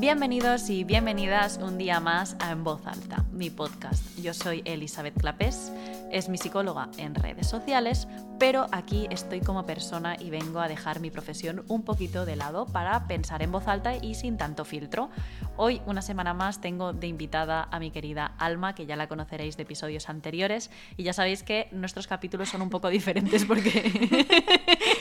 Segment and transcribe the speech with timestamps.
[0.00, 4.16] Bienvenidos y bienvenidas un día más a En Voz Alta, mi podcast.
[4.16, 5.72] Yo soy Elizabeth Clapés,
[6.12, 8.06] es mi psicóloga en redes sociales,
[8.38, 12.66] pero aquí estoy como persona y vengo a dejar mi profesión un poquito de lado
[12.66, 15.10] para pensar en voz alta y sin tanto filtro.
[15.56, 19.56] Hoy, una semana más, tengo de invitada a mi querida Alma, que ya la conoceréis
[19.56, 24.26] de episodios anteriores, y ya sabéis que nuestros capítulos son un poco diferentes porque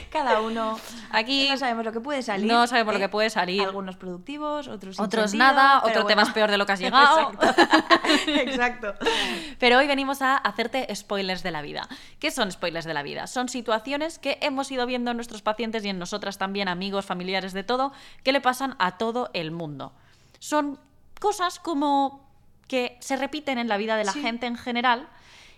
[0.10, 0.80] cada uno
[1.12, 2.46] aquí no sabemos lo que puede salir.
[2.52, 3.04] no sabemos lo ¿eh?
[3.04, 3.64] que puede salir.
[3.64, 6.34] Algunos productivos, otros sin Otros sentido, nada, otro te vas bueno.
[6.34, 7.32] peor de lo que has llegado.
[8.28, 8.94] Exacto.
[9.60, 11.88] Pero hoy venimos a hacerte spoilers de la vida.
[12.20, 13.28] ¿Qué son spoilers de la vida?
[13.28, 17.54] Son situaciones que hemos ido viendo en nuestros pacientes y en nosotras también, amigos, familiares,
[17.54, 17.94] de todo,
[18.24, 19.94] que le pasan a todo el mundo.
[20.40, 20.80] Son
[21.20, 22.28] cosas como
[22.68, 24.22] que se repiten en la vida de la Sí.
[24.22, 25.08] gente en general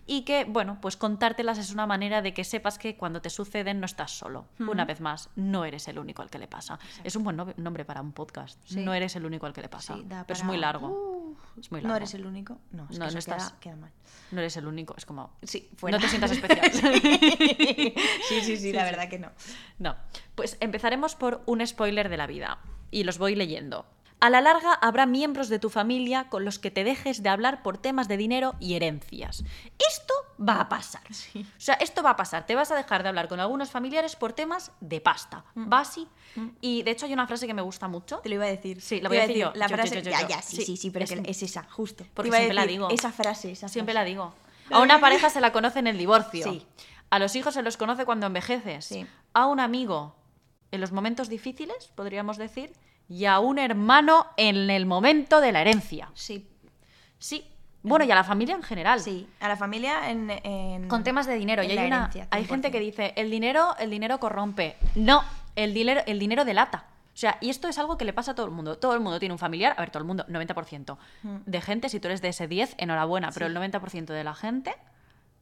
[0.05, 3.79] y que, bueno, pues contártelas es una manera de que sepas que cuando te suceden
[3.79, 4.45] no estás solo.
[4.59, 6.79] Una vez más, no eres el único al que le pasa.
[7.03, 8.59] Es un buen no- nombre para un podcast.
[8.65, 8.79] Sí.
[8.83, 9.95] No eres el único al que le pasa.
[9.95, 10.87] Sí, Pero es muy largo.
[10.87, 11.97] Uh, Es muy No largo.
[11.97, 12.57] eres el único.
[12.71, 13.91] No, es No, que no estás- queda, queda mal.
[14.31, 14.95] No eres el único.
[14.97, 15.31] Es como...
[15.43, 15.97] Sí, fuera.
[15.97, 16.71] No te sientas especial.
[18.29, 19.29] sí, sí, sí, la verdad que no.
[19.77, 19.95] No.
[20.35, 22.59] Pues empezaremos por un spoiler de la vida.
[22.91, 23.85] Y los voy leyendo.
[24.21, 27.63] A la larga habrá miembros de tu familia con los que te dejes de hablar
[27.63, 29.45] por temas de dinero y herencias.
[29.89, 31.01] Esto va a pasar.
[31.09, 32.45] O sea, esto va a pasar.
[32.45, 35.45] Te vas a dejar de hablar con algunos familiares por temas de pasta.
[35.55, 36.05] Va así.
[36.59, 38.17] Y de hecho hay una frase que me gusta mucho.
[38.17, 38.81] Te lo iba a decir.
[38.81, 39.51] Sí, la voy a decir yo.
[39.55, 39.95] La Yo, yo, frase.
[39.95, 42.05] yo, yo, ya, ya, sí, Sí, sí, sí, pero es- que es esa, justo.
[42.13, 42.89] Porque siempre la digo.
[42.89, 44.03] Esa frase, esa Siempre frase.
[44.03, 44.33] la digo.
[44.71, 46.43] A una pareja se la conoce en el divorcio.
[46.43, 46.65] Sí.
[47.09, 48.83] A los hijos se los conoce cuando envejeces.
[48.85, 49.07] Sí.
[49.33, 50.15] A un amigo
[50.71, 52.73] en los momentos difíciles, podríamos decir.
[53.09, 56.09] Y a un hermano en el momento de la herencia.
[56.13, 56.47] Sí,
[57.17, 57.45] Sí.
[57.81, 58.99] Bueno, y a la familia en general.
[58.99, 59.27] sí.
[59.39, 60.29] A la familia en.
[60.29, 61.63] en- Con temas de dinero.
[61.63, 62.71] Y hay, una, hay gente 100%.
[62.71, 64.75] que dice, el dinero, el dinero corrompe.
[64.95, 65.23] No,
[65.55, 66.85] el dinero, el dinero delata.
[67.13, 68.77] O sea, y esto es algo que le pasa a todo el mundo.
[68.77, 71.35] Todo el mundo tiene un familiar, a ver, todo el mundo, 90% Mm.
[71.45, 74.73] de gente, si tú eres de ese 10, enhorabuena, pero el 90% de la gente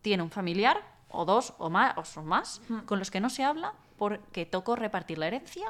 [0.04, 2.80] tiene un familiar, o dos, o más, o más, Mm.
[2.86, 5.66] con los que no se habla porque tocó repartir la herencia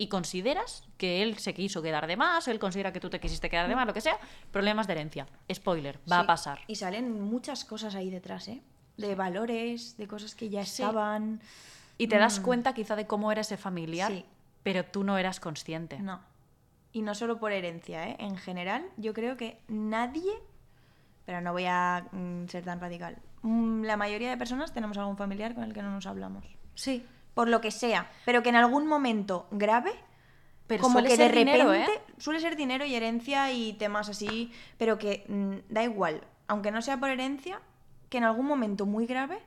[0.00, 3.50] y consideras que él se quiso quedar de más, él considera que tú te quisiste
[3.50, 4.16] quedar de más, lo que sea,
[4.50, 5.26] problemas de herencia.
[5.52, 6.60] Spoiler, va a pasar.
[6.68, 8.62] Y salen muchas cosas ahí detrás, ¿eh?
[8.96, 10.82] De valores, de cosas que ya Sí.
[10.82, 11.42] estaban.
[11.98, 14.14] Y te das cuenta quizá de cómo era ese familiar, Mm.
[14.16, 14.24] Sí.
[14.62, 15.98] pero tú no eras consciente.
[15.98, 16.18] No.
[16.94, 18.16] Y no solo por herencia, ¿eh?
[18.20, 20.32] En general, yo creo que nadie.
[21.26, 23.18] Pero no voy a mm, ser tan radical.
[23.42, 26.44] Mm, La mayoría de personas tenemos algún familiar con el que no nos hablamos.
[26.74, 27.04] Sí.
[27.34, 28.10] Por lo que sea.
[28.24, 29.92] Pero que en algún momento grave.
[30.66, 32.14] Pero como que de dinero, repente ¿eh?
[32.18, 36.80] suele ser dinero y herencia y temas así, pero que mm, da igual, aunque no
[36.80, 37.60] sea por herencia,
[38.08, 39.40] que en algún momento muy grave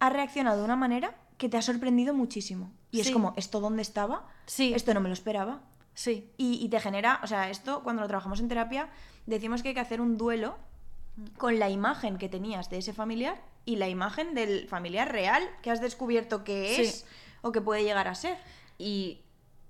[0.00, 2.72] ha reaccionado de una manera que te ha sorprendido muchísimo.
[2.90, 4.26] Y es como, ¿esto dónde estaba?
[4.46, 4.72] Sí.
[4.74, 5.60] Esto no me lo esperaba.
[5.94, 6.32] Sí.
[6.36, 8.88] Y, y te genera, o sea, esto cuando lo trabajamos en terapia,
[9.26, 10.56] decimos que hay que hacer un duelo
[11.36, 15.70] con la imagen que tenías de ese familiar y la imagen del familiar real que
[15.70, 16.82] has descubierto que Sí.
[16.82, 17.06] es
[17.42, 18.36] o que puede llegar a ser.
[18.78, 19.20] Y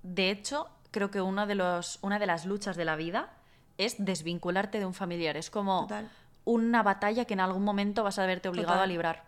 [0.03, 3.31] de hecho, creo que uno de los, una de las luchas de la vida
[3.77, 5.37] es desvincularte de un familiar.
[5.37, 6.09] Es como Total.
[6.45, 8.83] una batalla que en algún momento vas a verte obligado Total.
[8.83, 9.23] a librar.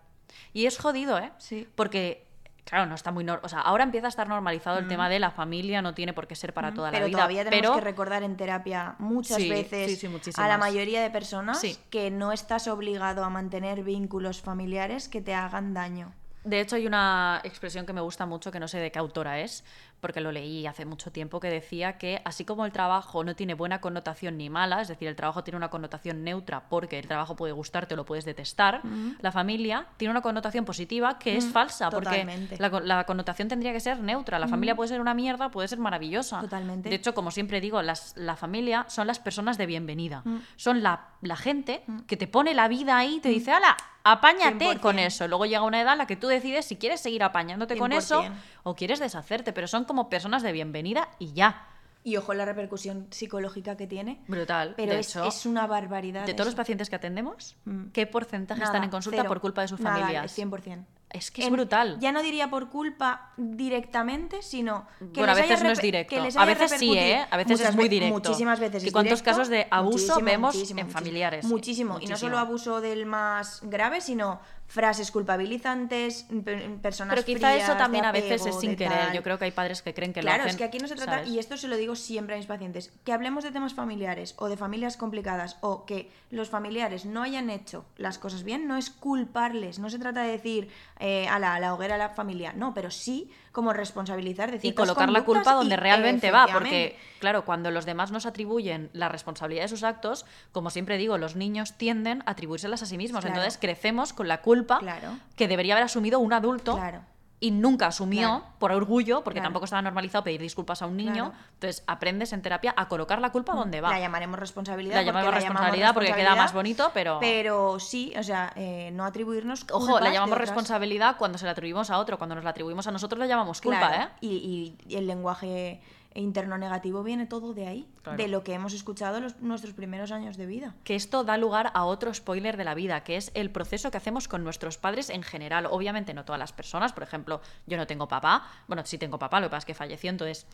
[0.54, 1.32] Y es jodido, ¿eh?
[1.38, 1.68] Sí.
[1.76, 2.26] Porque,
[2.64, 3.28] claro, no está muy...
[3.30, 6.28] O sea, ahora empieza a estar normalizado el tema de la familia, no tiene por
[6.28, 6.92] qué ser para toda Mm.
[6.94, 7.18] pero la vida.
[7.18, 11.02] todavía tenemos pero que recordar en terapia muchas Sí, veces sí, sí, a la mayoría
[11.02, 16.14] de personas que no estás obligado a mantener vínculos familiares que te hagan daño.
[16.44, 19.40] De hecho, hay una expresión que me gusta mucho, que no sé de qué autora
[19.42, 19.64] es,
[20.02, 23.54] porque lo leí hace mucho tiempo, que decía que así como el trabajo no tiene
[23.54, 27.36] buena connotación ni mala, es decir, el trabajo tiene una connotación neutra porque el trabajo
[27.36, 28.82] puede gustarte o lo puedes detestar,
[29.20, 32.48] la familia tiene una connotación positiva que es falsa, totalmente.
[32.50, 34.40] porque la, con- la connotación tendría que ser neutra.
[34.40, 36.42] La familia puede ser una mierda, puede ser maravillosa.
[36.42, 36.90] Totalmente.
[36.90, 40.24] De hecho, como siempre digo, las, la familia son las personas de bienvenida.
[40.56, 43.78] Son la, la gente que te pone la vida ahí y te dice, ¡hala!
[44.04, 44.80] Apáñate 100%.
[44.80, 45.28] con eso.
[45.28, 48.22] Luego llega una edad en la que tú decides si quieres seguir apañándote con eso
[48.24, 48.32] 100%.
[48.64, 51.68] o quieres deshacerte, pero son como personas de bienvenida y ya.
[52.04, 54.20] Y ojo la repercusión psicológica que tiene.
[54.28, 54.74] Brutal.
[54.76, 56.26] Pero de es, hecho, es una barbaridad.
[56.26, 57.90] de todos los pacientes que atendemos, Mm.
[57.94, 59.28] ¿qué porcentaje Nada, están en consulta cero.
[59.30, 60.32] por culpa de sus Nada, familias?
[60.36, 60.84] 100%.
[61.14, 61.98] Es que es En- brutal.
[62.00, 65.82] Ya no diría por culpa directamente, sino que bueno, a les haya veces no es
[65.82, 66.16] directo.
[66.16, 66.98] que les A veces sí.
[66.98, 67.26] ¿eh?
[67.30, 68.14] A veces Muchas es muy directo.
[68.16, 69.32] Muchísimas veces ¿Y cuántos directo.
[69.32, 71.00] casos de abuso Muchísimo, vemos muchísimo, en muchísimo.
[71.00, 71.46] familiares?
[71.46, 71.98] Muchísimo.
[72.00, 74.40] Y no solo abuso del más grave, sino
[74.72, 79.08] frases culpabilizantes, pe- personas Pero quizá frías, eso también a veces es sin querer.
[79.08, 79.14] tal.
[79.14, 80.52] Yo creo que hay padres que creen que Claro, lo hacen.
[80.52, 81.30] es que aquí no se trata, ¿sabes?
[81.30, 84.48] y esto se lo digo siempre a mis pacientes, que hablemos de temas familiares o
[84.48, 88.90] de familias complicadas o que los familiares no hayan hecho las cosas bien, no es
[88.90, 90.70] culparles, no se trata de decir
[91.00, 94.66] eh, a, la, a la hoguera a la familia, no, pero sí como responsabilizar de
[94.66, 99.10] y colocar la culpa donde realmente va, porque claro, cuando los demás nos atribuyen la
[99.10, 103.22] responsabilidad de sus actos, como siempre digo, los niños tienden a atribuírselas a sí mismos,
[103.26, 103.36] Claro.
[103.36, 105.18] entonces crecemos con la culpa Claro.
[105.36, 107.02] que debería haber asumido un adulto Claro.
[107.40, 108.44] y nunca asumió Claro.
[108.60, 111.30] por orgullo, porque tampoco estaba normalizado pedir disculpas a un niño.
[111.30, 111.52] Mm.
[111.56, 113.90] entonces aprendes en terapia a colocar la culpa donde va.
[113.90, 114.96] La llamaremos responsabilidad.
[114.96, 118.52] La porque llamamos la responsabilidad porque queda responsabilidad, más bonito, pero- Pero sí, o sea,
[118.56, 119.66] eh, no atribuirnos.
[119.72, 122.92] Ojo, la llamamos responsabilidad cuando se la atribuimos a otro, cuando nos la atribuimos a
[122.92, 124.08] nosotros la llamamos culpa, ¿eh?
[124.22, 125.82] Y, y el lenguaje
[126.14, 128.18] interno negativo viene todo de ahí, Claro.
[128.18, 130.76] de lo que hemos escuchado los, nuestros primeros años de vida.
[130.84, 133.98] que esto da lugar a otro spoiler de la vida, que es el proceso que
[133.98, 135.68] hacemos con nuestros padres en general.
[135.70, 139.40] Obviamente no todas las personas, por ejemplo, yo no tengo papá, bueno, sí tengo papá,
[139.40, 140.48] lo que pasa es que falleció, entonces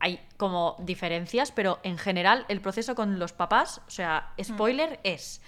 [0.00, 4.42] hay como diferencias, pero en general el proceso con los papás, o sea, Mm.
[4.42, 5.40] spoiler es...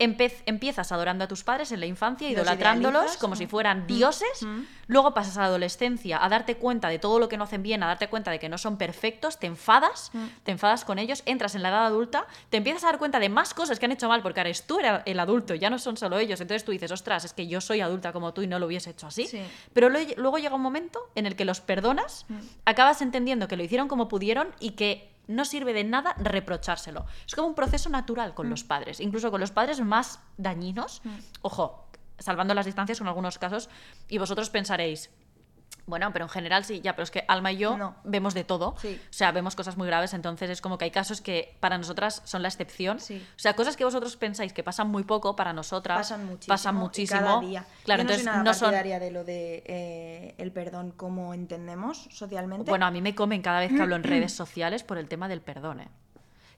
[0.00, 3.48] empe- empiezas adorando a tus padres en la infancia, Los idolatrándolos idealizas, como si mm.
[3.48, 4.60] fueran dioses, mm.
[4.88, 7.82] luego pasas a la adolescencia a darte cuenta de todo lo que no hacen bien,
[7.82, 10.24] a darte cuenta de que no son perfectos, te enfadas, Mm.
[10.42, 13.28] te enfadas con ellos, entras en la edad adulta, te empiezas a dar cuenta de
[13.28, 15.96] más cosas que han hecho mal, porque ahora eres tú el adulto, ya no son
[15.96, 18.58] solo ellos, entonces tú dices, ostras, es que yo soy adulta como tú y no
[18.58, 19.26] lo hubiese hecho así.
[19.26, 19.40] Sí.
[19.72, 22.38] Pero luego llega un momento en el que los perdonas, Mm.
[22.64, 27.06] acabas entendiendo que lo hicieron como pudieron y que no sirve de nada reprochárselo.
[27.26, 28.34] Es como un proceso natural Mm.
[28.34, 31.02] con los padres, incluso con los padres más dañinos.
[31.42, 31.86] Ojo,
[32.18, 33.70] salvando las distancias en algunos casos,
[34.08, 35.10] y vosotros pensaréis,
[35.90, 37.96] bueno, pero en general sí, ya, pero es que Alma y yo No.
[38.04, 38.74] vemos de todo.
[38.80, 38.98] Sí.
[39.04, 42.22] O sea, vemos cosas muy graves, entonces es como que hay casos que para nosotras
[42.24, 42.98] son la excepción.
[43.00, 43.22] Sí.
[43.36, 46.52] O sea, cosas que vosotros pensáis que pasan muy poco, para nosotras Pasan muchísimo.
[46.54, 47.20] pasan muchísimo.
[47.20, 47.64] Cada día.
[47.84, 51.34] Claro, Yo no entonces soy nada no son de lo de eh, el perdón como
[51.34, 52.70] entendemos socialmente.
[52.70, 55.28] Bueno, a mí me comen cada vez que hablo en redes sociales por el tema
[55.28, 55.80] del perdón.
[55.80, 55.88] ¿eh?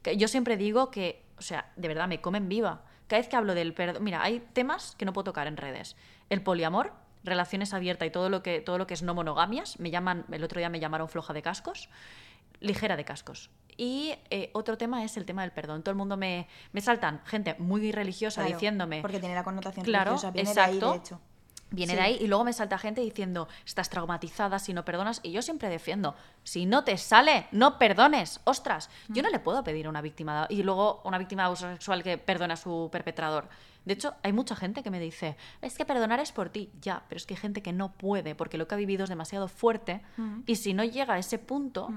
[0.03, 2.83] Que yo siempre digo que, o sea, de verdad, me comen viva.
[3.07, 4.03] Cada vez que hablo del perdón.
[4.05, 5.97] Mira, hay temas que no puedo tocar en redes.
[6.31, 6.93] El poliamor,
[7.25, 9.79] relaciones abiertas y todo lo que, todo lo que es no monogamias.
[9.79, 11.89] Me llaman, el otro día me llamaron floja de cascos.
[12.61, 13.51] Ligera de cascos.
[13.77, 15.83] Y eh, otro tema es el tema del perdón.
[15.83, 19.01] Todo el mundo me, me saltan, gente muy religiosa Claro, diciéndome.
[19.01, 20.31] Porque tiene la connotación Claro, religiosa.
[20.31, 20.79] Viene exacto.
[20.79, 21.21] de ahí, de hecho.
[21.73, 21.97] Viene Sí.
[21.97, 25.21] de ahí y luego me salta gente diciendo, estás traumatizada si no perdonas.
[25.23, 26.15] Y yo siempre defiendo,
[26.45, 28.41] si no te sale, no perdones.
[28.45, 31.71] Ostras, yo no le puedo pedir a una víctima y luego una víctima de abuso
[31.71, 33.49] sexual que perdone a su perpetrador.
[33.85, 36.71] De hecho, hay mucha gente que me dice, es que perdonar es por ti.
[36.81, 39.11] Ya, pero es que hay gente que no puede porque lo que ha vivido es
[39.11, 40.03] demasiado fuerte
[40.47, 41.91] y si no llega a ese punto...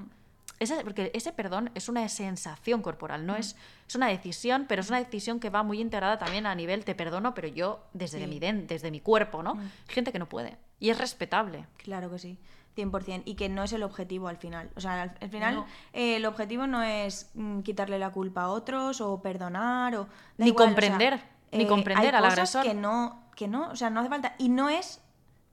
[0.60, 3.56] ese- porque ese perdón es una sensación corporal, no es,
[3.88, 6.96] es una decisión, pero es una decisión que va muy integrada también a nivel te
[6.96, 8.28] perdono, pero yo desde Sí.
[8.28, 9.54] mi den- desde mi cuerpo, ¿no?
[9.60, 10.58] Hay gente que no puede.
[10.80, 11.66] Y es respetable.
[11.78, 12.38] Claro que sí.
[12.76, 13.24] 100%.
[13.26, 14.70] Y que no es el objetivo al final.
[14.76, 15.66] O sea, al, al final No.
[15.94, 20.08] eh, el objetivo no es mm, quitarle la culpa a otros o perdonar o...
[20.38, 21.22] Ni igual, o sea, comprender,
[21.54, 22.64] ni comprender hay al agresor.
[22.64, 24.36] que no, que no, o sea, no hace falta.
[24.38, 25.00] Y no es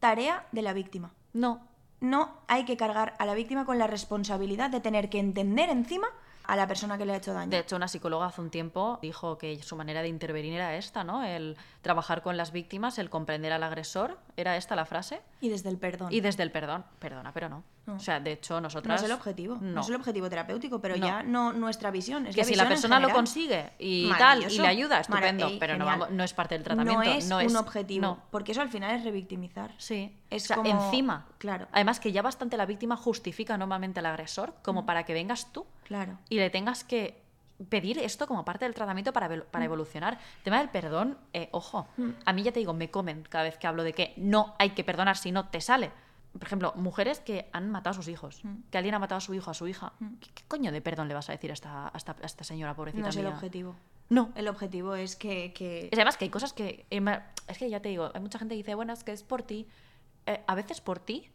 [0.00, 1.12] tarea de la víctima.
[1.32, 1.60] No.
[2.02, 6.08] No hay que cargar a la víctima con la responsabilidad de tener que entender encima
[6.42, 7.50] a la persona que le ha hecho daño.
[7.50, 11.04] De hecho, una psicóloga hace un tiempo dijo que su manera de intervenir era esta,
[11.04, 11.22] ¿no?
[11.22, 14.18] El trabajar con las víctimas, el comprender al agresor.
[14.36, 15.20] ¿Era esta la frase?
[15.40, 16.12] Y desde el perdón.
[16.12, 16.84] Y desde el perdón.
[16.98, 17.64] Perdona, pero no.
[17.84, 17.94] No.
[17.96, 19.00] O sea, de hecho, no nosotras...
[19.02, 19.56] es el objetivo.
[19.60, 19.72] No.
[19.72, 19.80] No.
[19.80, 21.06] es el objetivo terapéutico, pero No.
[21.06, 22.26] ya no nuestra visión.
[22.26, 25.58] Es que si la visión persona lo consigue y tal, y le ayuda, estupendo, ey,
[25.58, 27.02] pero no, vamos, no es parte del tratamiento.
[27.28, 28.22] No es, es un objetivo, no.
[28.30, 29.74] porque eso al final es revictimizar.
[29.78, 30.16] Sí.
[30.30, 31.26] Es o sea, como- encima.
[31.38, 31.66] Claro.
[31.72, 35.66] Además que ya bastante la víctima justifica normalmente al agresor como para que vengas tú
[35.84, 36.18] Claro.
[36.28, 37.21] y le tengas que
[37.68, 40.14] pedir esto como parte del tratamiento para, para evolucionar.
[40.38, 41.86] El tema del perdón, eh, ojo,
[42.24, 44.70] a mí ya te digo, me comen cada vez que hablo de que no hay
[44.70, 45.90] que perdonar si no te sale.
[46.32, 48.40] Por ejemplo, mujeres que han matado a sus hijos,
[48.70, 49.92] que alguien ha matado a su hijo, a su hija.
[50.20, 52.42] ¿Qué, qué coño de perdón le vas a decir a esta, a esta, a esta
[52.42, 53.34] señora pobrecita No es el mía?
[53.34, 53.76] objetivo.
[54.08, 54.30] No.
[54.34, 55.52] El objetivo es que...
[55.52, 56.86] que- Es además que hay cosas que.
[56.90, 59.22] eh, Es que ya te digo, hay mucha gente que dice, bueno, es que es
[59.22, 59.68] por ti.
[60.26, 61.28] Eh, a veces por ti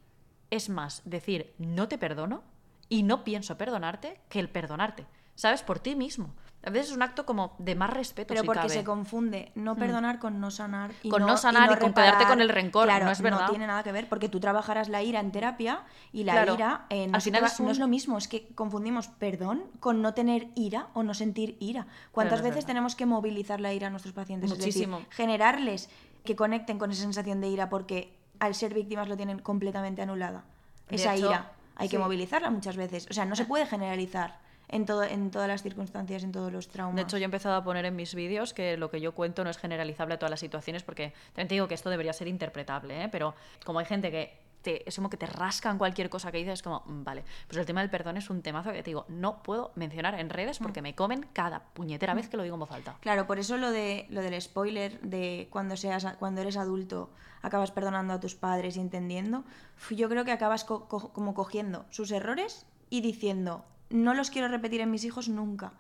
[0.50, 2.42] es más decir no te perdono
[2.90, 5.06] y no pienso perdonarte que el perdonarte.
[5.38, 5.62] ¿Sabes?
[5.62, 6.34] Por ti mismo.
[6.66, 8.30] A veces es un acto como de más respeto.
[8.30, 8.74] Pero si porque cabe.
[8.74, 10.92] se confunde no perdonar con no sanar.
[11.04, 12.14] Y Con no, no sanar y con reparar.
[12.16, 13.48] quedarte con el rencor, Claro, no es verdad.
[13.50, 16.56] tiene nada que ver, porque tú trabajarás la ira en terapia y la Claro.
[16.56, 18.18] ira no, Al final es un- no es lo mismo.
[18.18, 21.88] Es que confundimos perdón con no tener ira o no sentir ira.
[22.12, 22.68] ¿Cuántas es veces verdad.
[22.68, 24.52] tenemos que movilizar la ira a nuestros pacientes?
[24.52, 25.02] Es decir, Muchísimo.
[25.12, 25.90] generarles
[26.26, 30.44] que conecten con esa sensación de ira porque al ser víctimas lo tienen completamente anulada.
[30.90, 33.08] De Esa hecho, ira hay que movilizarla muchas veces.
[33.10, 34.40] O sea, no se puede generalizar
[34.70, 36.96] en, todo, en todas las circunstancias, en todos los traumas.
[36.96, 39.44] De hecho, yo he empezado a poner en mis vídeos que lo que yo cuento
[39.44, 42.28] no es generalizable a todas las situaciones, porque también te digo que esto debería ser
[42.28, 43.10] interpretable, ¿eh?
[43.10, 43.34] pero
[43.66, 46.64] como hay gente que te, es como que te rascan cualquier cosa que dices, es
[46.64, 49.42] como, mm, vale, pues el tema del perdón es un temazo que te digo, no
[49.44, 52.72] puedo mencionar en redes porque me comen cada puñetera vez que lo digo en voz
[52.72, 52.98] alta.
[53.00, 57.12] Claro, por eso lo, de, lo del spoiler de cuando, seas, cuando eres adulto
[57.44, 59.46] acabas perdonando a tus padres y entendiendo,
[59.92, 64.48] yo creo que acabas co- co- como cogiendo sus errores y diciendo, no los quiero
[64.48, 65.74] repetir en mis hijos nunca.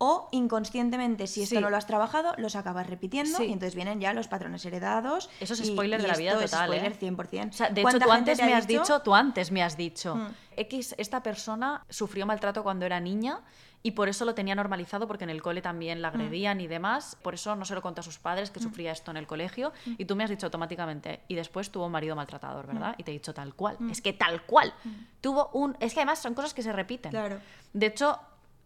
[0.00, 1.60] O inconscientemente, si esto Sí.
[1.60, 3.46] no lo has trabajado, los acabas repitiendo Sí.
[3.46, 5.28] y entonces vienen ya los patrones heredados.
[5.40, 6.76] Eso es spoiler y de la vida esto es total, ¿eh?
[6.76, 7.48] spoiler 100%.
[7.50, 10.14] O sea, de hecho, ¿Cuánta tú antes me has dicho, tú antes me has dicho,
[10.14, 10.28] Mm.
[10.56, 13.40] X, esta persona sufrió maltrato cuando era niña
[13.82, 16.02] y por eso lo tenía normalizado porque en el cole también Mm.
[16.02, 18.90] la agredían y demás, por eso no se lo contó a sus padres que sufría
[18.92, 19.92] esto en el colegio Mm.
[19.98, 22.94] y tú me has dicho automáticamente, y después tuvo un marido maltratador, ¿verdad?
[22.98, 23.90] Y te he dicho tal cual, Mm.
[23.90, 24.74] es que tal cual,
[25.20, 27.10] tuvo un, es que además son cosas que se repiten.
[27.12, 27.38] Claro.
[27.72, 28.18] De hecho,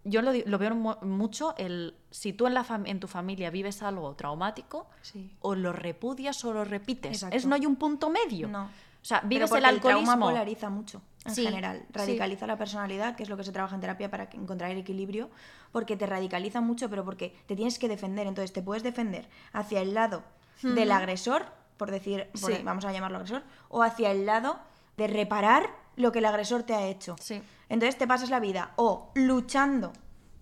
[0.05, 4.15] yo lo, veo mu- mucho el si tú en, la en tu familia vives algo
[4.17, 5.31] traumático, Sí.
[5.41, 7.13] o lo repudias o lo repites.
[7.19, 7.37] Exacto.
[7.37, 8.49] Es no hay un punto medio.
[8.49, 8.69] No.
[9.03, 10.19] O sea, vives el alcoholismo.
[10.21, 11.81] polariza mucho, en Sí, general.
[11.81, 11.93] sí.
[11.93, 15.29] Radicaliza la personalidad, que es lo que se trabaja en terapia para encontrar el equilibrio,
[15.73, 18.27] porque te radicaliza mucho, pero porque te tienes que defender.
[18.29, 20.23] Entonces te puedes defender hacia el lado
[20.63, 24.61] del agresor, por decir, por- vamos a llamarlo agresor, o hacia el lado
[24.97, 27.17] de reparar lo que el agresor te ha hecho.
[27.21, 27.43] Sí.
[27.69, 29.93] Entonces te pasas la vida o luchando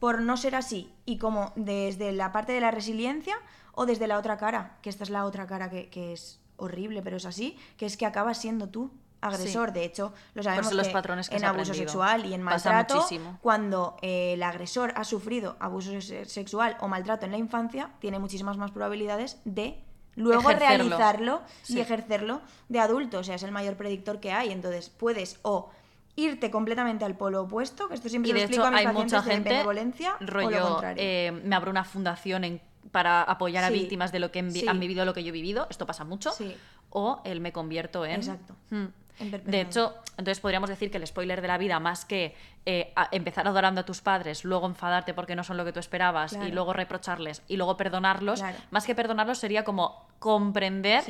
[0.00, 3.36] por no ser así y como desde la parte de la resiliencia
[3.72, 7.02] o desde la otra cara, que esta es la otra cara que, que es horrible,
[7.02, 8.90] pero es así, que es que acabas siendo tú
[9.20, 9.68] agresor.
[9.68, 9.74] Sí.
[9.74, 13.06] De hecho, lo sabemos los que patrones que en abuso sexual y en maltrato,
[13.42, 18.18] cuando eh, el agresor ha sufrido abuso se- sexual o maltrato en la infancia, tiene
[18.18, 19.78] muchísimas más probabilidades de
[20.16, 20.88] luego Ejercerlo.
[20.88, 21.76] realizarlo Sí.
[21.76, 23.18] y ejercerlo de adulto.
[23.18, 24.52] O sea, es el mayor predictor que hay.
[24.52, 25.70] Entonces, puedes o
[26.16, 28.80] irte completamente al polo opuesto, que esto siempre Y lo de explico hecho a mis
[28.80, 31.02] hay pacientes mucha de gente, benevolencia o lo rollo, contrario.
[31.06, 32.60] eh, me abro una fundación en-
[32.92, 34.68] para apoyar a víctimas de lo que han, vi- Sí.
[34.68, 36.56] han vivido lo que yo he vivido, esto pasa mucho, Sí.
[36.90, 38.16] o el me convierto en...
[38.16, 38.54] Exacto.
[38.70, 38.86] Hmm.
[39.20, 42.34] En De hecho, entonces podríamos decir que el spoiler de la vida, más que
[42.64, 45.78] eh, a- empezar adorando a tus padres, luego enfadarte porque no son lo que tú
[45.80, 48.56] esperabas y luego reprocharles y luego perdonarlos, Claro.
[48.70, 51.02] más que perdonarlos sería como comprender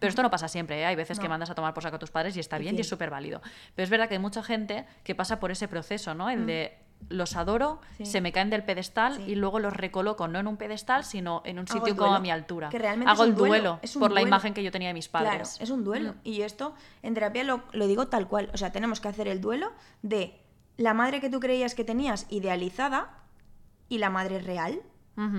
[0.00, 0.84] pero esto no pasa siempre, ¿eh?
[0.86, 2.80] hay veces que mandas a tomar por saco a tus padres y está bien y
[2.82, 3.40] es súper válido.
[3.74, 6.28] Pero es verdad que hay mucha gente que pasa por ese proceso, ¿no?
[6.28, 6.76] El de
[7.08, 7.80] los adoro.
[7.96, 8.06] Sí.
[8.06, 9.22] se me caen del pedestal Sí.
[9.32, 12.30] y luego los recoloco no en un pedestal, sino en un sitio como a mi
[12.30, 12.68] altura.
[12.70, 15.08] que realmente Hago es un el duelo, por la imagen que yo tenía de mis
[15.08, 15.30] padres.
[15.50, 16.12] Claro, es un duelo.
[16.14, 16.16] Mm.
[16.24, 18.50] Y esto en terapia lo, lo digo tal cual.
[18.54, 20.40] O sea, tenemos que hacer el duelo de
[20.76, 23.10] la madre que tú creías que tenías idealizada
[23.88, 24.80] y la madre real.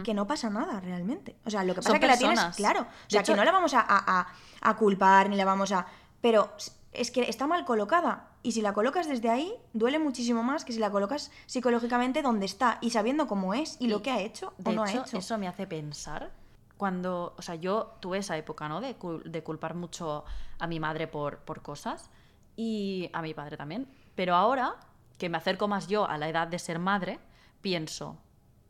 [0.06, 1.36] Que no pasa nada realmente.
[1.44, 2.84] O sea, lo que pasa Son es que la tienes claro.
[2.84, 4.28] O sea, hecho- que no la vamos a, a- a-
[4.62, 5.86] a culpar ni la vamos a.
[6.22, 6.54] Pero
[6.98, 8.30] es que está mal colocada.
[8.44, 12.46] Y si la colocas desde ahí, duele muchísimo más que si la colocas psicológicamente donde
[12.46, 15.06] está y sabiendo cómo es y, lo que ha hecho De o no hecho, ha
[15.06, 15.18] hecho.
[15.18, 16.32] eso me hace pensar
[16.78, 18.82] cuando, o sea, yo tuve esa época, ¿no?
[18.82, 20.26] De, cul- de culpar mucho
[20.60, 22.10] a mi madre por, por cosas
[22.58, 23.88] y a mi padre también.
[24.16, 24.76] Pero ahora
[25.18, 27.20] que me acerco más yo a la edad de ser madre,
[27.62, 28.18] pienso,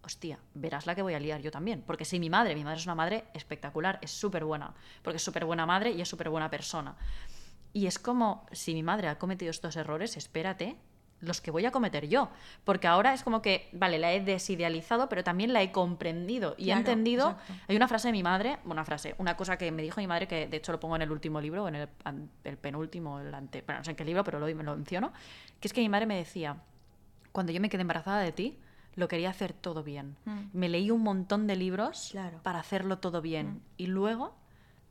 [0.03, 1.83] hostia, verás la que voy a liar yo también.
[1.85, 5.23] Porque si mi madre, mi madre es una madre espectacular, es súper buena, porque es
[5.23, 6.95] súper buena madre y es súper buena persona.
[7.75, 10.77] Y es como, si mi madre ha cometido estos errores, espérate,
[11.19, 12.29] los que voy a cometer yo.
[12.63, 16.69] Porque ahora es como que, vale, la he desidealizado, pero también la he comprendido y
[16.69, 17.31] he entendido.
[17.31, 17.53] exacto.
[17.67, 20.07] Hay una frase de mi madre, bueno, una frase, una cosa que me dijo mi
[20.07, 21.89] madre, que de hecho lo pongo en el último libro, o en el,
[22.45, 25.11] el penúltimo, el ante, bueno, no sé en qué libro, pero lo, lo menciono,
[25.59, 26.55] que es que mi madre me decía,
[27.33, 28.57] cuando yo me quedé embarazada de ti,
[28.95, 30.15] lo quería hacer todo bien.
[30.23, 30.39] Mm.
[30.53, 32.39] Me leí un montón de libros Claro.
[32.41, 33.47] para hacerlo todo bien.
[33.47, 33.61] Mm.
[33.75, 34.33] Y luego,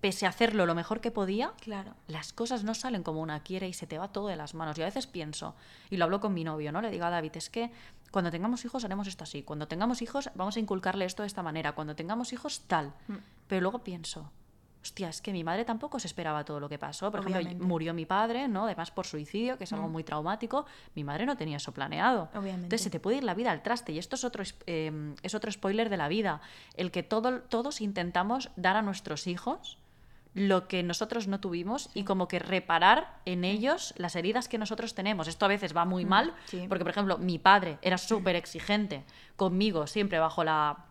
[0.05, 1.95] pese a hacerlo lo mejor que podía, Claro.
[2.09, 4.77] las cosas no salen como una quiere y se te va todo de las manos.
[4.77, 5.55] Yo a veces pienso,
[5.89, 6.83] y lo hablo con mi novio, ¿no?
[6.83, 7.71] Le digo a David, es que
[8.11, 11.43] cuando tengamos hijos haremos esto así, cuando tengamos hijos vamos a inculcarle esto de esta
[11.43, 12.93] manera, cuando tengamos hijos tal.
[13.09, 13.15] Mm.
[13.49, 14.31] Pero luego pienso,
[14.83, 17.11] hostia, es que mi madre tampoco se esperaba todo lo que pasó.
[17.11, 18.65] Por ejemplo, murió mi padre, ¿no?
[18.67, 19.93] Además por suicidio, que es algo Mm.
[19.93, 20.67] muy traumático.
[20.95, 22.25] Mi madre no tenía eso planeado.
[22.35, 22.65] Obviamente.
[22.67, 23.93] Entonces se te puede ir la vida al traste.
[23.93, 26.43] Y esto es otro, eh, es otro spoiler de la vida.
[26.77, 29.79] El que todo, todos intentamos dar a nuestros hijos
[30.35, 34.95] lo que nosotros no tuvimos y como que reparar en ellos las heridas que nosotros
[34.95, 35.29] tenemos.
[35.29, 36.65] Esto a veces va muy mal, Mm, sí.
[36.69, 39.05] porque por ejemplo mi padre era súper exigente
[39.37, 40.87] conmigo, siempre bajo la,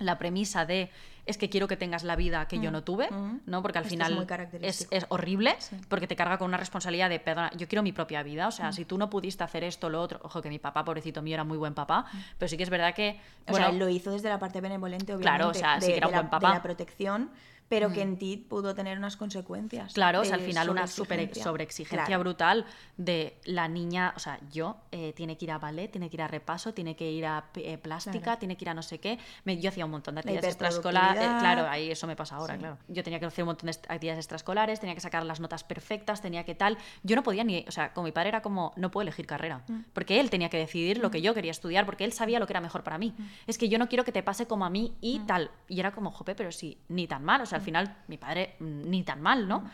[0.00, 0.90] la premisa de
[1.26, 3.42] es que quiero que tengas la vida que yo Mm, no tuve, mm.
[3.46, 3.62] ¿no?
[3.62, 4.26] Porque al Esto final
[4.62, 5.76] es, es horrible, Sí.
[5.88, 8.70] porque te carga con una responsabilidad de, perdona, yo quiero mi propia vida, o sea,
[8.70, 8.72] Mm.
[8.72, 11.44] si tú no pudiste hacer esto, lo otro, ojo que mi papá, pobrecito mío, era
[11.44, 12.06] muy buen papá,
[12.38, 15.14] pero sí que es verdad que, O sea, él lo hizo desde la parte benevolente,
[15.14, 15.22] obviamente.
[15.22, 16.48] Claro, o sea, sí de, que era de un la, buen papá.
[16.48, 17.30] de la protección,
[17.70, 19.94] pero que en ti pudo tener unas consecuencias.
[19.94, 22.04] Claro, o sea, al final una super sobreexigencia.
[22.04, 22.20] Claro.
[22.20, 26.16] brutal de la niña, o sea, yo eh, tiene que ir a ballet, tiene que
[26.16, 28.38] ir a repaso, tiene que ir a eh, plástica, Claro.
[28.40, 29.18] tiene que ir a no sé qué.
[29.44, 31.40] Me- yo hacía un montón de actividades extraescolares, hiperproductividad.
[31.54, 32.58] claro, ahí eso me pasa ahora, Sí.
[32.60, 32.78] claro.
[32.88, 36.20] Yo tenía que hacer un montón de actividades extraescolares, tenía que sacar las notas perfectas,
[36.20, 36.76] tenía que tal.
[37.04, 39.62] Yo no podía ni, o sea, con mi padre era como, no puedo elegir carrera,
[39.68, 39.84] Mm.
[39.92, 42.52] porque él tenía que decidir lo que yo quería estudiar, porque él sabía lo que
[42.52, 43.14] era mejor para mí.
[43.46, 45.26] Es que yo no quiero que te pase como a mí y Mm.
[45.26, 45.50] tal.
[45.68, 47.40] Y era como, jope, pero sí, ni tan mal.
[47.42, 49.64] O sea, al final, mi padre, mm, ni tan mal, ¿no?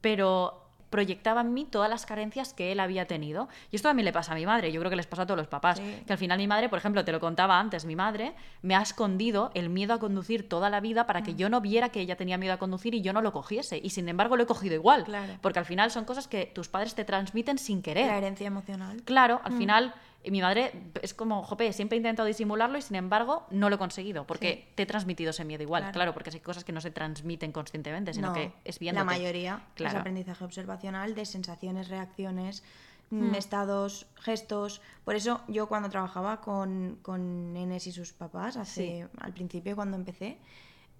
[0.00, 3.48] Pero proyectaba en mí todas las carencias que él había tenido.
[3.70, 5.38] Y esto también le pasa a mi madre, yo creo que les pasa a todos
[5.38, 5.78] los papás.
[5.78, 6.02] Sí.
[6.04, 8.32] Que al final mi madre, por ejemplo, te lo contaba antes, mi madre
[8.62, 11.24] me ha escondido el miedo a conducir toda la vida para Mm.
[11.24, 13.78] que yo no viera que ella tenía miedo a conducir y yo no lo cogiese.
[13.80, 15.04] Y sin embargo lo he cogido igual.
[15.04, 15.34] Claro.
[15.40, 18.08] Porque al final son cosas que tus padres te transmiten sin querer.
[18.08, 19.00] La herencia emocional.
[19.04, 19.46] Claro, Mm.
[19.46, 20.72] al final eh, mi madre
[21.02, 24.68] es como, jope, siempre he intentado disimularlo y sin embargo no lo he conseguido, porque
[24.74, 25.92] te he transmitido ese miedo igual, Claro.
[25.94, 29.04] claro, porque hay cosas que no se transmiten conscientemente, sino No, que es La viéndote.
[29.06, 29.98] mayoría es Claro.
[30.00, 32.62] aprendizaje observacional de sensaciones, reacciones,
[33.10, 33.30] Hmm.
[33.30, 34.80] mm, estados, gestos.
[35.04, 39.96] Por eso yo cuando trabajaba con, con nenes y sus papás, hace, al principio cuando
[39.96, 40.38] empecé,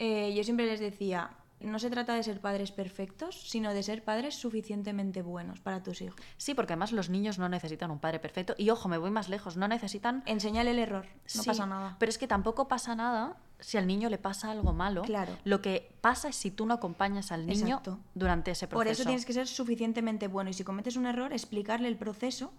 [0.01, 1.31] eh, yo siempre les decía,
[1.61, 6.01] no se trata de ser padres perfectos, sino de ser padres suficientemente buenos para tus
[6.03, 6.21] hijos.
[6.37, 8.55] Sí, porque además los niños no necesitan un padre perfecto.
[8.57, 10.23] Y ojo, me voy más lejos, no necesitan...
[10.27, 11.97] Enséñale el error, no Sí, pasa nada.
[11.99, 15.03] Pero es que tampoco pasa nada si al niño le pasa algo malo.
[15.03, 15.37] Claro.
[15.45, 17.99] Lo que pasa es si tú no acompañas al niño Exacto.
[18.15, 18.79] durante ese proceso.
[18.79, 22.53] Por eso tienes que ser suficientemente bueno y si cometes un error, explicarle el proceso,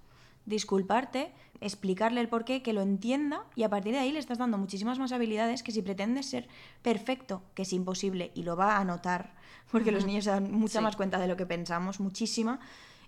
[0.45, 4.57] disculparte, explicarle el porqué, que lo entienda y a partir de ahí le estás dando
[4.57, 6.47] muchísimas más habilidades que si pretendes ser
[6.81, 9.33] perfecto, que es imposible y lo va a notar,
[9.71, 10.83] porque los niños se dan mucha Sí.
[10.83, 12.59] más cuenta de lo que pensamos, muchísima.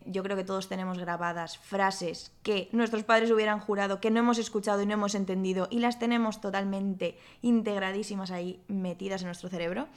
[0.05, 4.37] Yo creo que todos tenemos grabadas frases que nuestros padres hubieran jurado que no hemos
[4.37, 9.87] escuchado y no hemos entendido y las tenemos totalmente integradísimas ahí metidas en nuestro cerebro.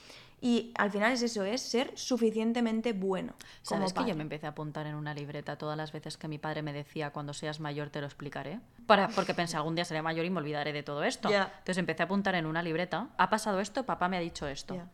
[0.47, 3.33] Y al final es eso, es ser suficientemente bueno.
[3.67, 6.29] como ¿Sabes que yo me empecé a apuntar en una libreta todas las veces que
[6.29, 8.61] mi padre me decía cuando seas mayor te lo explicaré?
[8.87, 11.29] Para, porque pensé algún día seré mayor y me olvidaré de todo esto.
[11.31, 11.53] Ya.
[11.59, 13.09] Entonces empecé a apuntar en una libreta.
[13.17, 14.77] Ha pasado esto, papá me ha dicho esto.
[14.77, 14.89] Ya.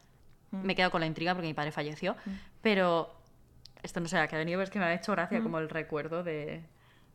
[0.53, 0.63] Mm.
[0.65, 2.17] Me he quedado con la intriga porque mi padre falleció.
[2.63, 3.15] Pero
[3.83, 5.43] esto no sé a qué ha venido, es que me ha hecho gracia Mm.
[5.43, 6.63] como el recuerdo de,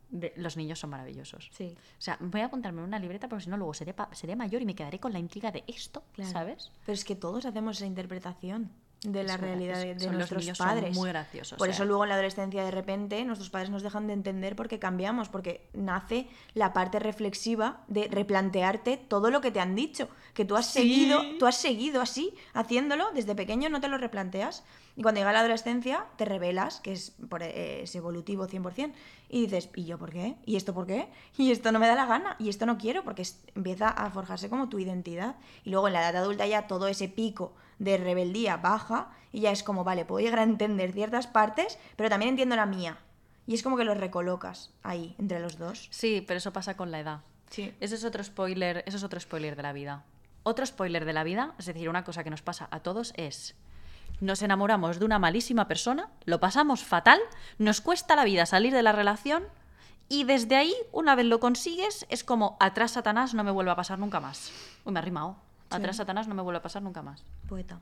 [0.10, 1.50] de los niños son maravillosos.
[1.54, 1.76] Sí.
[1.78, 4.36] O sea, voy a apuntarme en una libreta porque si no luego seré, pa- seré
[4.36, 6.32] mayor y me quedaré con la intriga de esto, Claro.
[6.32, 6.72] ¿sabes?
[6.86, 8.72] Pero es que todos hacemos esa interpretación
[9.04, 10.00] de la Es realidad de, gracioso.
[10.00, 10.96] de Son- los nuestros son padres.
[10.96, 14.14] muy graciosos, Por eso luego en la adolescencia de repente nuestros padres nos dejan de
[14.14, 19.76] entender porque cambiamos, porque nace la parte reflexiva de replantearte todo lo que te han
[19.76, 20.80] dicho, que tú has Sí.
[20.80, 24.64] seguido, tú has seguido así haciéndolo desde pequeño no te lo replanteas
[24.98, 28.92] y cuando llega la adolescencia te revelas, que es, por, eh, es evolutivo 100%,
[29.30, 30.36] y dices, ¿y yo por qué?
[30.46, 31.08] ¿Y esto por qué?
[31.38, 34.10] Y esto no me da la gana, y esto no quiero, porque es- empieza a
[34.10, 35.36] forjarse como tu identidad.
[35.64, 39.52] Y luego en la edad adulta ya todo ese pico de rebeldía baja y ya
[39.52, 42.98] es como, vale, puedo llegar a entender ciertas partes, pero también entiendo la mía.
[43.46, 45.88] Y es como que los recolocas ahí, entre los dos.
[45.92, 47.20] Sí, pero eso pasa con la edad.
[47.52, 47.72] Sí.
[47.80, 50.04] Ese es otro spoiler, eso es otro spoiler de la vida.
[50.44, 53.56] Otro spoiler de la vida, es decir, una cosa que nos pasa a todos es
[54.20, 57.20] nos enamoramos de una malísima persona, lo pasamos fatal,
[57.58, 59.44] nos cuesta la vida salir de la relación
[60.10, 63.76] y desde ahí, una vez lo consigues, es como atrás Satanás no me vuelve a
[63.76, 64.52] pasar nunca más.
[64.86, 65.36] Uy, me ha rimado.
[65.70, 67.24] Atrás Satanás no me vuelve a pasar nunca más.
[67.50, 67.80] Poeta.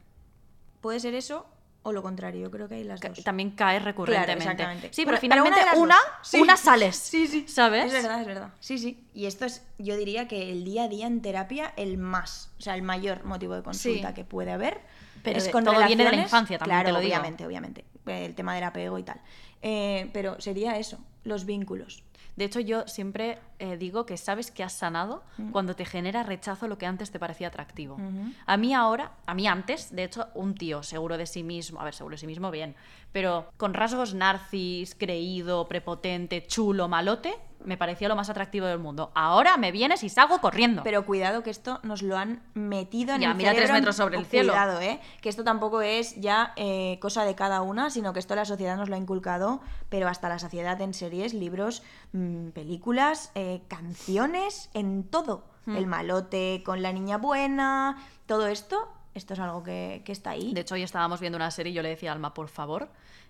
[0.82, 1.46] Puede ser eso
[1.84, 3.24] o lo contrario, yo creo que hay las dos.
[3.24, 4.44] También cae recurrentemente.
[4.44, 4.90] exactamente.
[4.92, 5.96] Sí, Pero- pero pero una finalmente una.
[6.24, 6.42] Sí.
[6.42, 6.96] una sales.
[6.96, 7.48] Sí, sí.
[7.48, 7.86] ¿Sabes?
[7.86, 8.50] Es verdad, es verdad.
[8.60, 9.06] Sí, sí.
[9.14, 12.62] Y esto es, yo diría que el día a día en terapia, el más, o
[12.64, 14.14] sea, el mayor motivo de consulta Sí.
[14.16, 14.82] que puede haber.
[15.26, 17.14] Pero es con todo viene de la infancia, también claro, te lo digo.
[17.14, 17.86] obviamente, obviamente.
[18.06, 19.20] El tema del apego y tal.
[19.62, 22.04] Eh, pero sería eso, los vínculos.
[22.36, 26.68] De hecho, yo siempre eh, digo que sabes que has sanado cuando te genera rechazo
[26.68, 27.98] lo que antes te parecía atractivo.
[28.46, 31.86] A mí ahora, a mí antes, de hecho, un tío seguro de sí mismo, a
[31.86, 32.76] ver, seguro de sí mismo, bien,
[33.14, 37.34] pero con rasgos narcis, creído, prepotente, chulo, malote,
[37.66, 39.12] me parecía lo más atractivo del mundo.
[39.16, 40.84] Ahora me vienes y salgo corriendo.
[40.84, 44.18] Pero cuidado que esto nos lo han metido en Ya, el mira, tres metros sobre
[44.18, 44.54] el cielo.
[44.54, 45.00] Cuidado, ¿eh?
[45.22, 48.78] Que esto tampoco es ya eh, cosa de cada una, sino que esto la sociedad
[48.78, 54.70] nos lo ha inculcado, pero hasta la saciedad en series, libros, mm, películas, eh, canciones,
[54.74, 55.46] en todo.
[55.66, 55.76] Hmm.
[55.78, 60.54] El malote con la niña buena, todo esto, esto es algo que, que está ahí.
[60.54, 62.90] De hecho, hoy estábamos viendo una serie y yo le decía a Alma, por favor,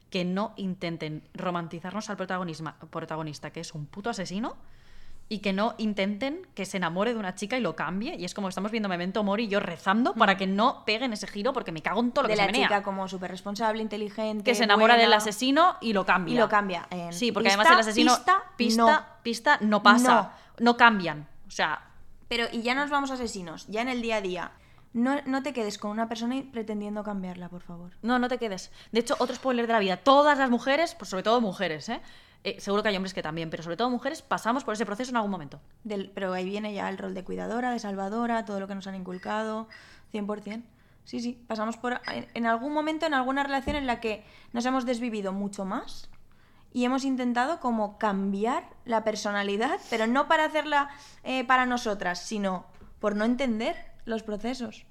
[0.09, 4.55] que no intenten romantizarnos al protagonista, que es un puto asesino,
[5.27, 8.15] y que no intenten que se enamore de una chica y lo cambie.
[8.15, 11.25] Y es como estamos viendo Memento Mori y yo rezando para que no peguen ese
[11.27, 12.67] giro porque me cago en todo lo de que la se menea.
[12.67, 14.43] chica como súper responsable, inteligente.
[14.43, 16.35] que se enamora del asesino y lo cambia.
[16.35, 20.33] Y lo cambia en Sí, porque pista, además el asesino pista, pista, pista no pasa,
[20.59, 21.27] no cambian.
[21.47, 21.81] O sea,
[22.27, 24.51] Pero, y ya nos vamos a asesinos, ya en el día a día.
[24.95, 27.91] No, no te quedes con una persona y pretendiendo cambiarla, por favor.
[28.01, 28.71] No, no te quedes.
[28.93, 29.97] De hecho, otro spoiler de la vida.
[29.97, 32.01] Todas las mujeres, pues sobre todo mujeres, ¿eh?
[32.45, 35.11] Eh, seguro que hay hombres que también, pero sobre todo mujeres, pasamos por ese proceso
[35.11, 35.59] en algún momento.
[35.83, 38.87] Del, pero ahí viene ya el rol de cuidadora, de salvadora, todo lo que nos
[38.87, 39.67] han inculcado,
[40.13, 40.63] 100%.
[41.03, 44.65] Sí, sí, pasamos por en, en algún momento, en alguna relación en la que nos
[44.65, 46.09] hemos desvivido mucho más
[46.71, 50.89] y hemos intentado como cambiar la personalidad, pero no para hacerla
[51.25, 52.65] eh, para nosotras, sino
[53.01, 54.85] por no entender los procesos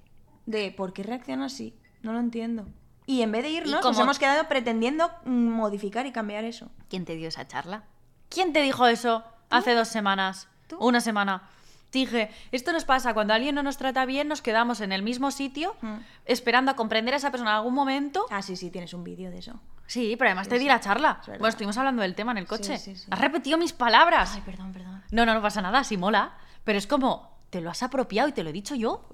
[0.45, 2.67] de por qué reacciona así, no lo entiendo.
[3.07, 6.69] Y en vez de irnos, nos hemos quedado pretendiendo modificar y cambiar eso.
[6.89, 7.83] ¿Quién te dio esa charla?
[8.29, 10.47] ¿Quién te dijo eso hace dos semanas?
[10.67, 10.77] ¿Tú?
[10.79, 11.43] Una semana.
[11.91, 15.31] Dije, esto nos pasa cuando alguien no nos trata bien, nos quedamos en el mismo
[15.31, 15.97] sitio Mm.
[16.25, 18.25] esperando a comprender a esa persona en algún momento.
[18.31, 19.53] Ah, sí, sí, tienes un vídeo de eso.
[19.87, 21.19] Sí, pero además te di la charla.
[21.21, 21.27] es.
[21.27, 22.77] Bueno, estuvimos hablando del tema en el coche.
[22.79, 22.95] sí.
[23.09, 24.33] Has repetido mis palabras.
[24.35, 25.03] Ay, perdón, perdón.
[25.11, 26.33] No, no, no pasa nada, sí mola.
[26.65, 29.07] Pero es como, te lo has apropiado y te lo he dicho yo.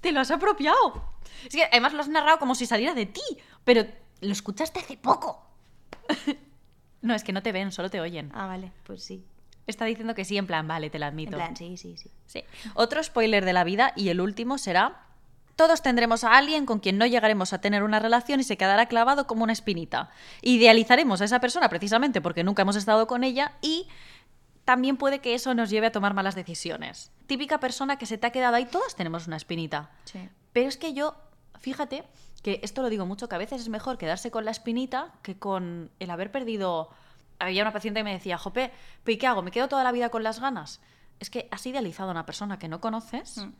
[0.00, 1.12] Te lo has apropiado.
[1.44, 3.20] Es que además lo has narrado como si saliera de ti,
[3.64, 3.84] pero
[4.22, 5.44] lo escuchaste hace poco.
[7.02, 8.32] no, es que no te ven, solo te oyen.
[8.32, 9.26] Ah, vale, pues sí.
[9.66, 11.36] Está diciendo que sí, en plan, vale, te lo En admito.
[11.36, 12.10] plan, sí, sí, sí.
[12.24, 12.44] Sí.
[12.72, 15.02] Otro spoiler de la vida y el último será,
[15.54, 18.86] todos tendremos a alguien con quien no llegaremos a tener una relación y se quedará
[18.86, 20.08] clavado como una espinita.
[20.40, 23.86] Idealizaremos a esa persona precisamente porque nunca hemos estado con ella y
[24.64, 27.10] también puede que eso nos lleve a tomar malas decisiones.
[27.26, 29.90] Típica persona que se te ha quedado ahí, todos tenemos una espinita.
[30.04, 30.28] Sí.
[30.52, 31.16] Pero es que yo,
[31.60, 32.04] fíjate,
[32.42, 35.38] que esto lo digo mucho, que a veces es mejor quedarse con la espinita que
[35.38, 36.90] con el haber perdido...
[37.38, 38.70] Había una paciente que me decía, Jope,
[39.02, 39.42] ¿pero ¿y qué hago?
[39.42, 40.80] ¿Me quedo toda la vida con las ganas?
[41.18, 43.52] Es que has idealizado a una persona que no conoces, Mm.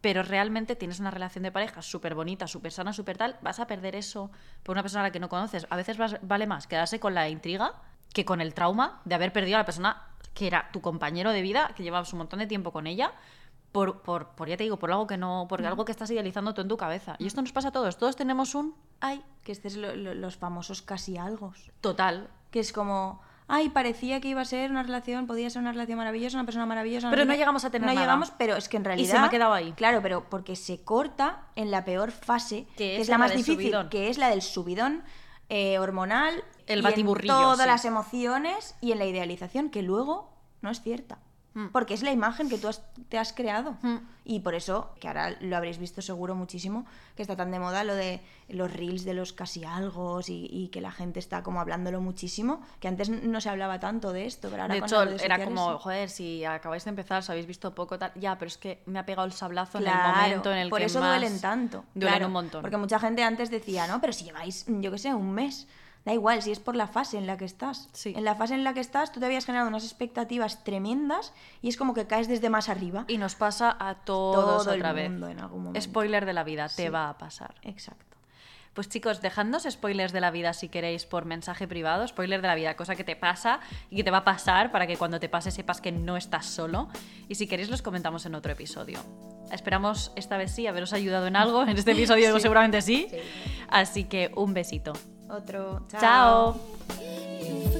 [0.00, 3.66] pero realmente tienes una relación de pareja súper bonita, súper sana, súper tal, vas a
[3.66, 4.30] perder eso
[4.62, 5.66] por una persona a la que no conoces.
[5.70, 7.72] A veces vas- vale más quedarse con la intriga
[8.12, 10.02] que con el trauma de haber perdido a la persona
[10.34, 13.12] que era tu compañero de vida, que llevabas un montón de tiempo con ella,
[13.72, 16.54] por, por, por ya te digo, por algo que no, por algo que estás idealizando
[16.54, 17.16] tú en tu cabeza.
[17.18, 17.96] Y esto nos pasa a todos.
[17.98, 21.52] Todos tenemos un ay, Que este es lo- lo- los famosos casi algo.
[21.80, 22.28] total.
[22.52, 25.98] Que es como, ay, parecía que iba a ser una relación, podía ser una relación
[25.98, 27.10] maravillosa, una persona maravillosa.
[27.10, 28.06] Pero no llegamos a tener No nada.
[28.06, 29.10] llegamos, pero es que en realidad.
[29.12, 29.72] se me ha quedado ahí.
[29.72, 33.30] Claro, pero porque se corta en la peor fase, Que que, es la la más
[33.32, 33.88] difícil, subidón.
[33.88, 35.02] que es la del subidón
[35.48, 36.44] eh, hormonal.
[36.66, 37.66] El y en batiburrillo, Todas sí.
[37.66, 40.30] las emociones y en la idealización, que luego
[40.62, 41.18] no es cierta.
[41.56, 41.68] Mm.
[41.68, 43.76] Porque es la imagen que tú has- te has creado.
[43.82, 43.98] Mm.
[44.24, 47.84] Y por eso, que ahora lo habréis visto seguro muchísimo, que está tan de moda
[47.84, 51.60] lo de los reels de los casi algo y, y que la gente está como
[51.60, 55.44] hablándolo muchísimo, que antes no se hablaba tanto de esto, pero ahora De hecho, era
[55.44, 58.10] como, joder, si acabáis de empezar, os habéis visto poco, tal.
[58.16, 60.70] Ya, pero es que me ha pegado el sablazo en el Claro, momento en el
[60.70, 61.84] por que eso más duelen tanto.
[61.94, 62.62] Duelen claro, un montón.
[62.62, 65.68] Porque mucha gente antes decía, no, pero si lleváis, yo qué sé, un mes.
[66.04, 67.88] Da igual, si es por la fase en la que estás.
[67.92, 68.12] Sí.
[68.14, 71.68] En la fase en la que estás, tú te habías generado unas expectativas tremendas y
[71.70, 73.06] es como que caes desde más arriba.
[73.08, 75.10] Y nos pasa a todos Todo otra el vez.
[75.10, 75.80] mundo en algún momento.
[75.80, 77.54] Spoiler de la vida, te va a pasar.
[77.62, 78.04] Exacto.
[78.74, 82.56] Pues chicos, dejadnos spoilers de la vida si queréis por mensaje privado, spoiler de la
[82.56, 85.28] vida, cosa que te pasa y que te va a pasar para que cuando te
[85.28, 86.88] pase sepas que no estás solo.
[87.28, 88.98] Y si queréis los comentamos en otro episodio.
[89.52, 91.62] Esperamos esta vez sí haberos ayudado en algo.
[91.62, 92.40] En este episodio Sí.
[92.40, 93.06] seguramente sí.
[93.10, 93.16] Sí.
[93.68, 94.92] Así que un besito.
[95.34, 95.80] Otro.
[95.90, 96.00] Chao.
[96.00, 97.73] Chao.